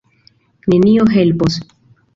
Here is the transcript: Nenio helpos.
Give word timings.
Nenio 0.69 1.05
helpos. 1.05 1.61